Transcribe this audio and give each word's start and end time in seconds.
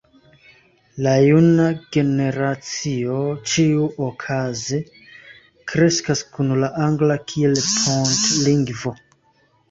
la 1.07 1.11
juna 1.23 1.65
generacio 1.95 3.17
ĉiuokaze 3.51 4.79
kreskas 5.73 6.23
kun 6.37 6.49
la 6.63 6.71
angla 6.87 7.19
kiel 7.33 7.55
pontlingvo. 7.75 8.95